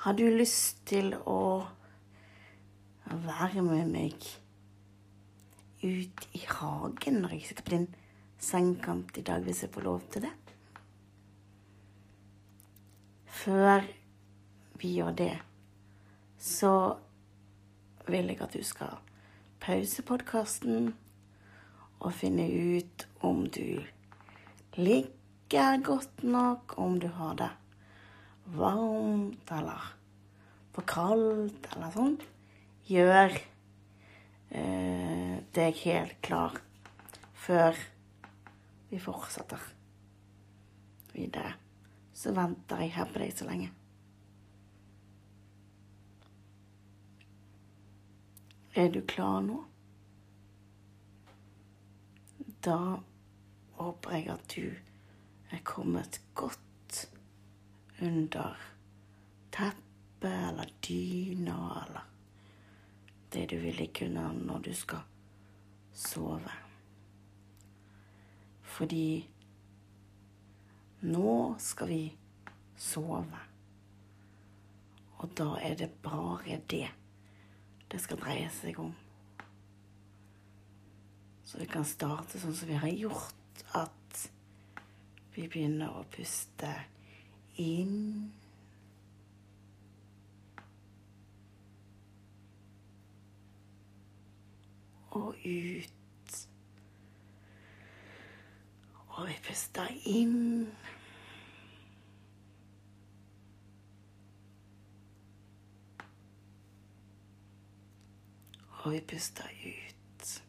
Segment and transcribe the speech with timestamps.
[0.00, 1.60] Har du lyst til å
[3.04, 4.28] være med meg
[5.82, 7.84] ut i hagen når jeg sitter på din
[8.40, 10.32] sengekant i dag, hvis jeg får lov til det?
[13.42, 13.84] Før
[14.80, 15.36] vi gjør det,
[16.40, 16.72] så
[18.08, 18.96] vil jeg at du skal
[19.60, 20.94] pause podkasten
[22.00, 23.84] og finne ut om du
[24.80, 27.52] ligger godt nok, om du har det
[28.54, 29.88] varmt eller
[30.74, 32.16] for kaldt eller sånn.
[32.90, 33.34] Gjør
[34.50, 36.58] eh, deg helt klar
[37.40, 37.78] før
[38.90, 39.62] vi fortsetter
[41.14, 41.54] videre.
[42.14, 43.70] Så venter jeg her på deg så lenge.
[48.78, 49.56] Er du klar nå?
[52.62, 53.00] Da
[53.80, 54.66] håper jeg at du
[55.50, 56.69] er kommet godt
[58.00, 58.56] under
[59.50, 62.08] teppet eller dyna eller
[63.30, 65.04] det du vil ligge under når du skal
[65.94, 66.54] sove.
[68.62, 69.28] Fordi
[71.00, 72.02] nå skal vi
[72.76, 73.44] sove.
[75.20, 76.88] Og da er det bare det
[77.90, 78.92] det skal dreie seg om.
[81.44, 84.20] Så vi kan starte sånn som vi har gjort, at
[85.34, 86.70] vi begynner å puste
[87.60, 88.32] inn.
[95.10, 96.48] Og ut.
[99.08, 100.68] Og vi puster inn.
[108.82, 110.42] Og vi puster ut.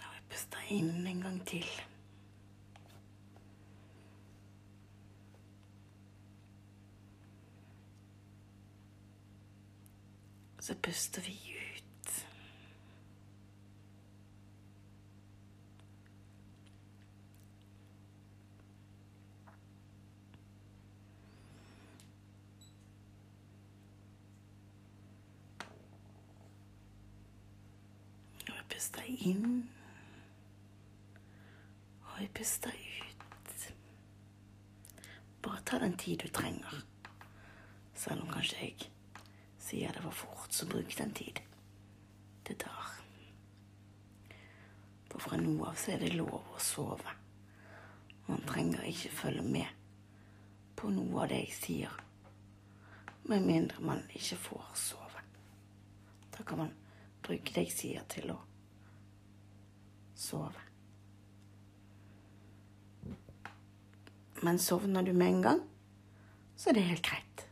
[0.00, 1.66] Og vi puster inn en gang til.
[10.60, 12.26] Så puster vi ut.
[28.48, 29.81] Og jeg puster inn.
[32.22, 33.72] Vi puster ut.
[35.42, 36.84] Bare ta den tid du trenger.
[37.94, 38.86] Selv om kanskje jeg
[39.58, 41.40] sier det var fort, så bruk den tid
[42.46, 42.92] det tar.
[45.10, 47.18] For fra nå av så er det lov å sove.
[48.30, 49.76] Man trenger ikke følge med
[50.78, 52.00] på noe av det jeg sier,
[53.26, 55.26] med mindre man ikke får sove.
[56.38, 56.76] Da kan man
[57.26, 58.44] bruke det jeg sier, til å
[60.14, 60.70] sove.
[64.42, 65.60] Men sovner du med en gang,
[66.56, 67.46] så er det helt greit.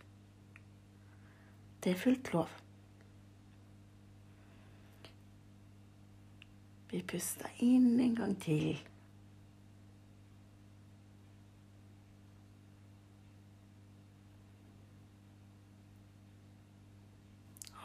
[1.85, 2.51] Det er fullt lov.
[6.91, 8.81] Vi puster inn en gang til.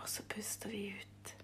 [0.02, 1.36] Og så puster vi ut.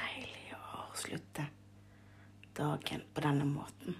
[0.00, 1.46] Deilig å avslutte
[2.52, 3.96] dagen på denne måten.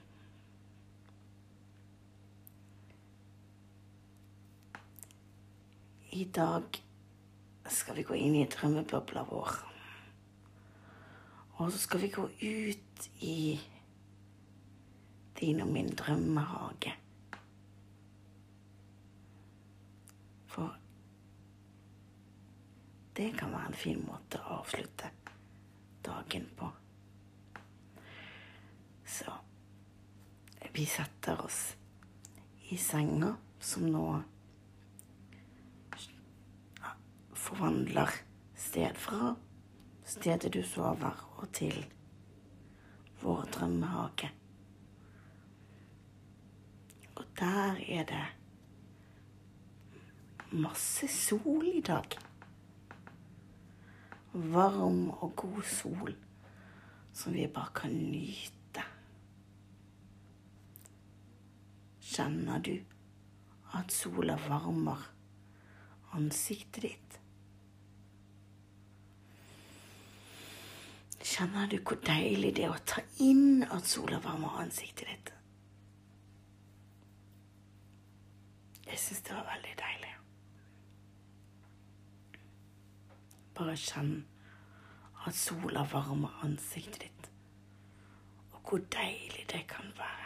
[6.11, 6.83] I dag
[7.71, 9.53] skal vi gå inn i drømmebobla vår.
[11.61, 13.61] Og så skal vi gå ut i
[15.41, 16.93] din og min drømmehage.
[20.51, 20.77] For
[23.17, 25.15] det kan være en fin måte å avslutte
[26.05, 26.71] dagen på.
[29.07, 29.33] Så
[30.73, 31.77] vi setter oss
[32.71, 34.05] i senga, som nå
[37.35, 38.11] forvandler
[38.55, 39.35] sted fra
[40.07, 41.75] stedet du sover, og til
[43.23, 44.31] vår drømmehage.
[47.17, 48.27] Og der er det
[50.53, 52.19] masse sol i dag.
[54.33, 56.15] Varm og god sol
[57.13, 58.60] som vi bare kan nyte.
[62.11, 62.75] Kjenner du
[63.79, 65.03] at sola varmer
[66.17, 67.19] ansiktet ditt?
[71.23, 75.31] Kjenner du hvor deilig det er å ta inn at sola varmer ansiktet ditt?
[78.91, 80.15] Jeg syns det var veldig deilig.
[83.61, 84.17] Bare kjenn
[85.29, 87.31] at sola varmer ansiktet ditt,
[88.51, 90.20] og hvor deilig det kan være.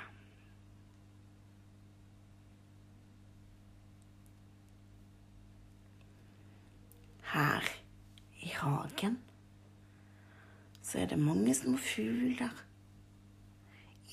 [7.44, 7.62] Her
[8.40, 9.18] i hagen
[10.82, 12.64] så er det mange små fugler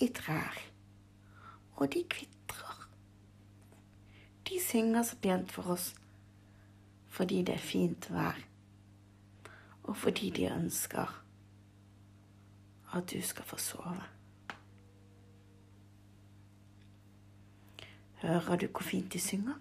[0.02, 0.58] i trær,
[1.76, 2.90] og de kvitrer.
[4.50, 5.96] De synger så pent for oss
[7.08, 8.44] fordi det er fint vær,
[9.84, 11.24] og fordi de ønsker
[12.94, 14.04] at du skal få sove.
[18.22, 19.56] Hører du hvor fint de synger?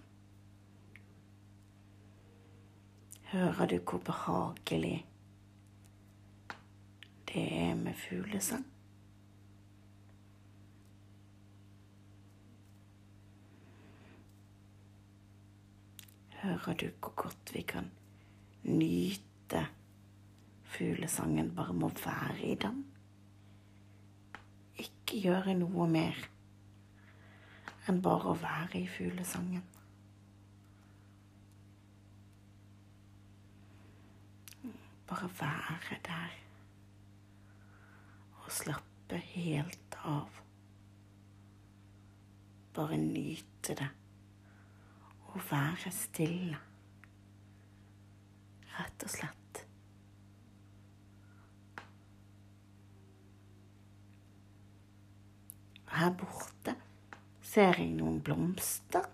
[3.31, 5.05] Hører du hvor behagelig
[7.27, 8.65] det er med fuglesang?
[16.41, 17.87] Hører du hvor godt vi kan
[18.63, 19.65] nyte
[20.63, 22.83] fuglesangen bare med å være i den?
[24.75, 26.25] Ikke gjøre noe mer
[27.87, 29.63] enn bare å være i fuglesangen.
[35.11, 36.35] Bare være der
[38.39, 40.37] og slappe helt av.
[42.73, 43.87] Bare nyte det
[45.33, 46.59] og være stille.
[48.77, 49.59] Rett og slett.
[55.91, 56.77] Her borte
[57.51, 59.11] ser jeg noen blomster.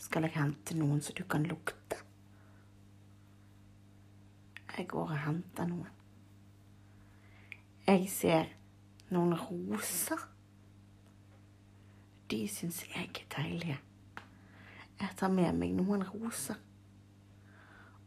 [0.00, 1.79] Skal jeg hente noen så du kan lukte?
[4.80, 5.88] Jeg går og henter noen.
[7.84, 8.46] Jeg ser
[9.12, 10.22] noen roser.
[12.32, 13.76] De syns jeg er deilige.
[15.02, 16.56] Jeg tar med meg noen roser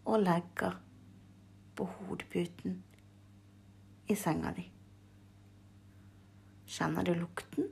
[0.09, 0.81] og legger
[1.77, 2.81] på hodeputen
[4.09, 4.65] i senga di.
[6.65, 7.69] Kjenner du lukten?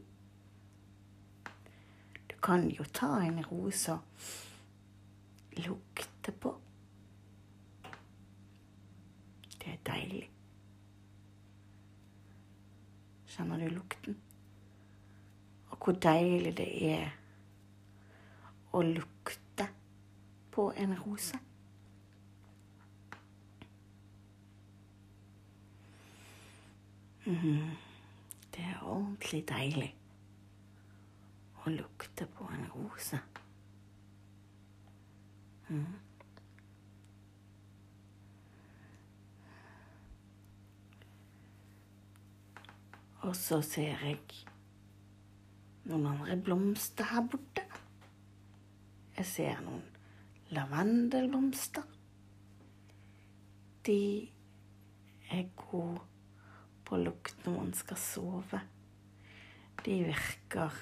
[2.29, 6.59] Du kan jo ta en rose og lukte på.
[9.61, 10.29] Det er deilig.
[13.31, 14.17] Kjenner du lukten?
[15.69, 17.13] Og hvor deilig det er
[18.73, 19.67] å lukte
[20.51, 21.39] på en rose.
[27.25, 27.71] Mm.
[28.51, 29.91] Det er ordentlig deilig
[31.61, 33.19] å lukte på en rose.
[35.69, 36.10] Mhm.
[43.21, 44.17] Og så ser jeg
[45.85, 47.63] noen andre blomster her borte.
[49.17, 49.83] Jeg ser noen
[50.55, 51.85] lavendelblomster.
[53.85, 53.99] De
[55.31, 56.01] er gode
[56.85, 58.63] på lukt når man skal sove.
[59.85, 60.81] De virker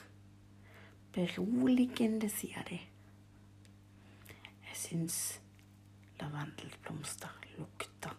[1.16, 2.80] beroligende, sier de.
[4.70, 5.20] Jeg syns
[6.24, 8.16] lavendelblomster lukter.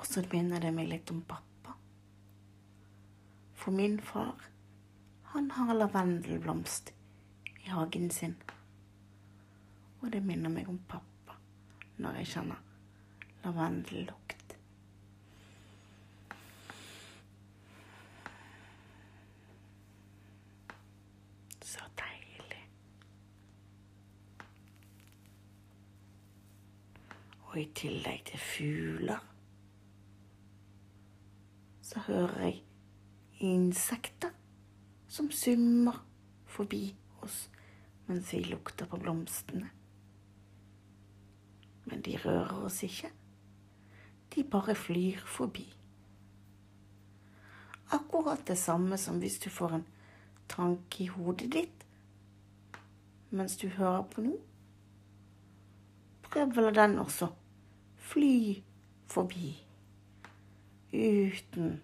[0.00, 1.74] Og så minner det meg litt om pappa.
[3.60, 4.46] For min far,
[5.34, 6.94] han har lavendelblomst
[7.60, 8.38] i hagen sin.
[10.00, 11.36] Og det minner meg om pappa
[12.00, 12.64] når jeg kjenner
[13.44, 14.56] lavendellukt.
[21.60, 22.64] Så deilig.
[27.50, 29.29] Og i tillegg til fugler
[31.90, 32.60] så hører jeg
[33.40, 34.30] insekter
[35.10, 35.96] som summer
[36.46, 36.84] forbi
[37.24, 37.48] oss
[38.06, 39.70] mens vi lukter på blomstene.
[41.90, 43.10] Men de rører oss ikke.
[44.34, 45.64] De bare flyr forbi.
[47.94, 49.86] Akkurat det samme som hvis du får en
[50.50, 51.86] tanke i hodet ditt
[53.30, 54.38] mens du hører på noe.
[56.26, 57.30] Prøv vel den også.
[58.10, 58.62] Fly
[59.10, 59.52] forbi
[60.92, 61.80] uten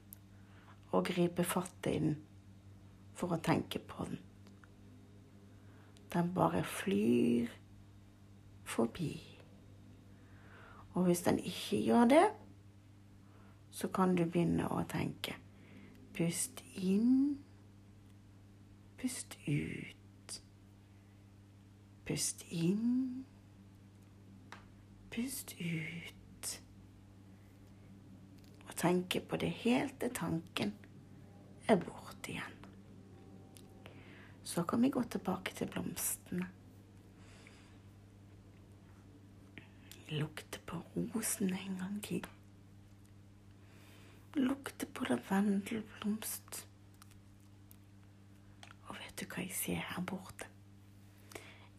[0.92, 2.16] å gripe fatt i den
[3.16, 4.18] for å tenke på den.
[6.12, 7.50] Den bare flyr
[8.64, 9.14] forbi.
[10.94, 12.26] Og hvis den ikke gjør det,
[13.70, 15.36] så kan du begynne å tenke.
[16.16, 17.36] Pust inn,
[18.96, 20.40] pust ut.
[22.06, 23.26] Pust inn,
[25.10, 26.15] pust ut.
[28.76, 30.74] Tenke på det helt til tanken
[31.68, 32.56] er borte igjen.
[34.46, 36.46] Så kan vi gå tilbake til blomstene.
[40.12, 42.26] Lukte på rosene en gang til.
[44.36, 46.66] Lukte på lavendelblomst.
[48.86, 50.46] Og vet du hva jeg ser her borte?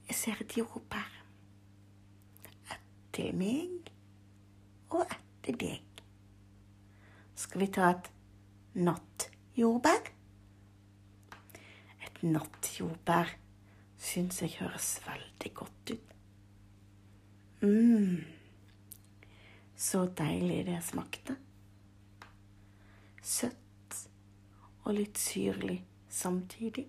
[0.09, 1.13] Jeg ser et jordbær.
[2.73, 3.93] Ett til meg
[4.89, 5.96] og ett til deg.
[7.37, 8.07] Skal vi ta et
[8.81, 10.07] nattjordbær?
[12.07, 13.35] Et nattjordbær
[14.01, 16.15] syns jeg høres veldig godt ut.
[17.61, 18.23] mm.
[19.77, 21.35] Så deilig det smakte.
[23.21, 23.97] Søtt
[24.83, 26.87] og litt syrlig samtidig.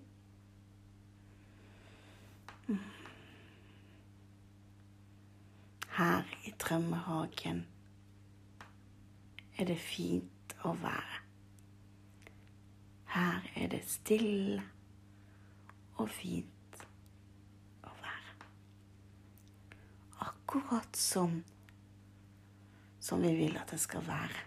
[2.65, 2.79] Mm.
[5.99, 7.61] Her i drømmehagen
[9.59, 11.21] er det fint å være.
[13.09, 14.63] Her er det stille
[15.97, 16.83] og fint
[17.83, 18.49] å være.
[20.29, 21.41] Akkurat som
[23.09, 24.43] som vi vil at det skal være.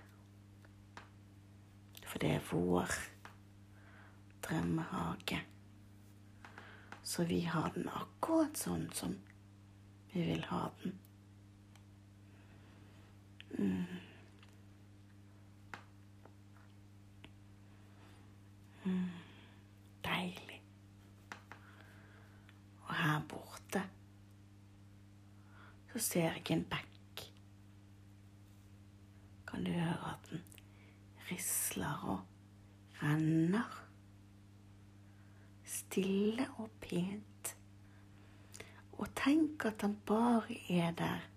[2.06, 2.92] For det er vår
[4.44, 5.40] drømmehage.
[7.02, 9.16] Så vi har den akkurat sånn som
[10.12, 10.94] vi vil ha den.
[13.58, 14.01] Mm.
[18.92, 19.10] Mm.
[20.04, 20.62] Deilig.
[22.82, 23.82] Og her borte
[25.92, 27.24] så ser jeg en bekk.
[29.48, 30.44] Kan du høre at den
[31.30, 32.20] risler og
[33.02, 33.78] renner?
[35.64, 37.56] Stille og pent.
[38.92, 41.28] Og tenk at den bare er der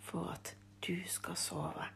[0.00, 1.86] for at du skal sove.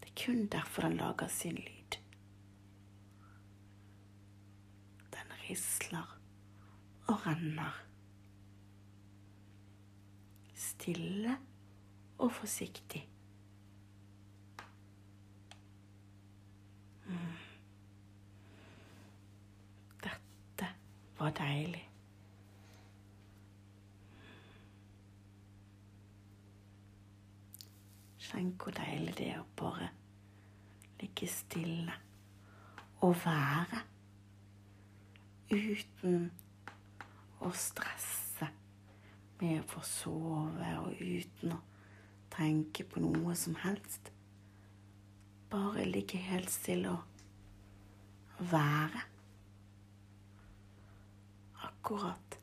[0.00, 1.98] Det er kun derfor den lager sin lyd.
[5.12, 6.18] Den risler
[7.08, 7.86] og renner.
[10.54, 11.36] Stille
[12.18, 13.08] og forsiktig.
[17.06, 17.36] Mm.
[20.04, 20.68] Dette
[21.18, 21.86] var deilig.
[28.30, 29.88] Tenk hvor deilig det er å bare
[31.00, 31.96] ligge stille
[33.02, 33.80] og være
[35.50, 36.30] uten
[37.42, 38.48] å stresse
[39.40, 41.60] med å få sove og uten å
[42.30, 44.12] tenke på noe som helst.
[45.50, 49.02] Bare ligge helt stille og være.
[51.66, 52.38] Akkurat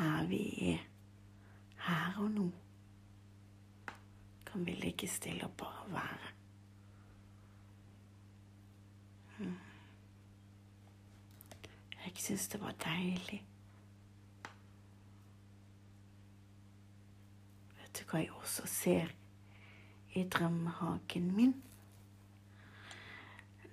[0.00, 0.42] her vi
[0.72, 0.82] er,
[1.84, 2.50] her og nå
[4.50, 6.39] kan vi ligge stille og bare være.
[12.10, 13.38] Jeg syns det var deilig.
[17.78, 19.12] Vet du hva jeg også ser
[20.18, 21.54] i drømmehagen min?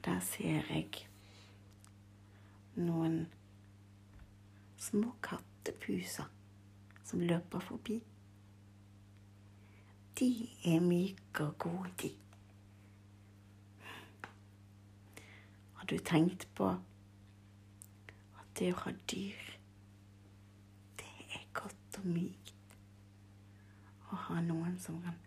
[0.05, 1.07] Der ser jeg
[2.77, 3.25] noen
[4.77, 6.29] små kattepuser
[7.03, 7.97] som løper forbi.
[10.19, 10.29] De
[10.65, 12.13] er myke og gode, de.
[15.73, 16.69] Har du tenkt på
[18.57, 19.49] det å ha dyr,
[20.99, 22.75] det er godt og mykt?
[24.07, 25.17] Å ha noen som kan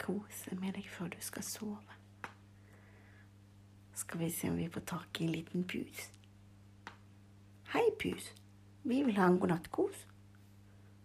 [0.00, 1.98] kose med deg før du skal sove.
[3.94, 6.08] Skal vi se om vi får tak i en liten pus.
[7.72, 8.30] Hei, pus.
[8.84, 10.06] Vi vil ha en godnattkos.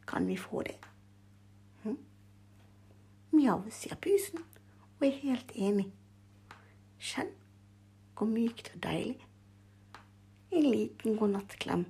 [0.09, 0.77] Kan vi få det?
[3.29, 4.41] Mjau, sier pusen
[4.97, 5.85] og er helt enig.
[6.99, 7.29] Kjenn
[8.17, 9.28] hvor mykt og deilig.
[10.51, 11.85] En liten godnattklem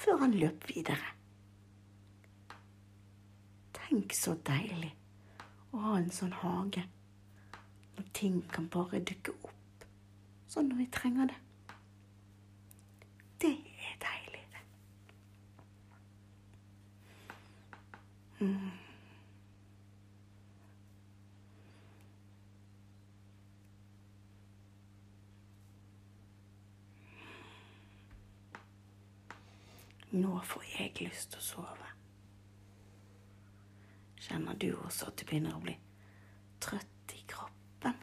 [0.00, 1.12] før han løp videre.
[3.76, 4.92] Tenk så deilig
[5.74, 6.86] å ha en sånn hage
[7.94, 9.84] når ting kan bare dukke opp
[10.50, 11.34] sånn når vi trenger
[13.44, 14.62] det er deilig, det.
[18.46, 18.70] Mm.
[30.14, 31.88] Nå får jeg lyst til å sove.
[34.22, 35.74] Kjenner du også at du begynner å bli
[36.62, 37.96] trøtt i kroppen?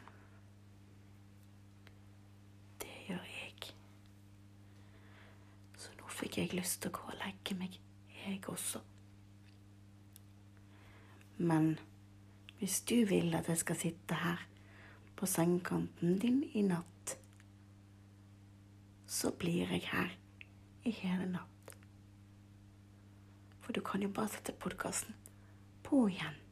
[2.82, 3.70] Det gjør jeg.
[5.80, 7.78] Så nå fikk jeg lyst til å gå og legge meg,
[8.22, 8.82] jeg også.
[11.40, 11.72] Men
[12.60, 14.44] hvis du vil at jeg skal sitte her
[15.16, 17.16] på sengekanten din i natt,
[19.08, 20.12] så blir jeg her
[20.84, 21.51] i hele natt.
[23.62, 25.14] For du kan jo bare sette podkasten
[25.86, 26.42] på igjen.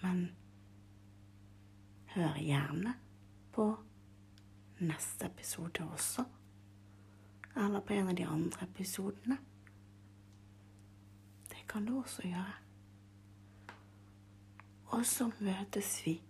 [0.00, 0.30] Men
[2.14, 2.94] hør gjerne
[3.52, 3.76] på
[4.80, 6.24] neste episode også.
[7.56, 9.36] Eller på en av de andre episodene.
[11.50, 12.54] Det kan du også gjøre.
[14.90, 16.22] Og så møtes vi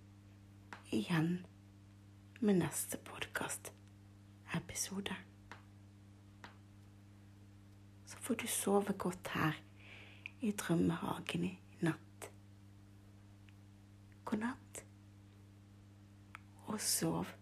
[0.92, 1.46] igjen
[2.40, 5.16] med neste podkastepisode.
[8.06, 9.56] Så får du sove godt her
[10.40, 11.48] i drømmehagen i
[11.82, 12.28] natt.
[14.24, 14.82] God natt,
[16.70, 17.32] og sov